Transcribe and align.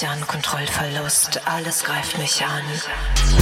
mich 0.00 0.26
Kontrollverlust, 0.26 1.46
alles 1.46 1.84
greift 1.84 2.16
mich 2.16 2.42
an. 2.44 3.39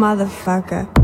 Motherfucker. 0.00 0.99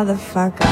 Motherfucker. 0.00 0.69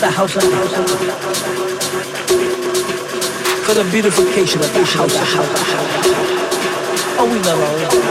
to 0.00 0.10
house 0.10 0.32
to 0.32 0.40
house. 0.40 0.90
For 3.64 3.74
the 3.74 3.88
beautification 3.90 4.60
of 4.60 4.72
the 4.74 4.84
house 4.84 5.12
to 5.12 5.18
house. 5.18 5.46
Oh, 7.18 7.28
we 7.30 7.38
love 7.40 7.60
our 7.60 8.05